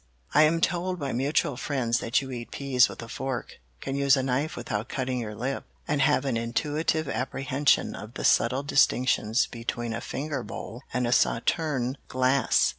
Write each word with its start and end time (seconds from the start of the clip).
I 0.33 0.41
am 0.45 0.61
told 0.61 0.97
by 0.97 1.13
mutual 1.13 1.57
friends 1.57 1.99
that 1.99 2.21
you 2.23 2.31
eat 2.31 2.49
peas 2.49 2.89
with 2.89 3.03
a 3.03 3.07
fork, 3.07 3.59
can 3.81 3.95
use 3.95 4.17
a 4.17 4.23
knife 4.23 4.55
without 4.55 4.89
cutting 4.89 5.19
your 5.19 5.35
lip, 5.35 5.63
and 5.87 6.01
have 6.01 6.25
an 6.25 6.37
intuitive 6.37 7.07
apprehension 7.07 7.93
of 7.93 8.15
the 8.15 8.23
subtle 8.25 8.63
distinctions 8.63 9.45
between 9.45 9.93
a 9.93 10.01
finger 10.01 10.41
bowl 10.41 10.81
and 10.91 11.05
a 11.05 11.11
sauterne 11.11 11.99
glass. 12.07 12.69